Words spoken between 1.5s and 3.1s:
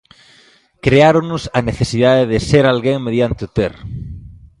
a necesidade de ser alguén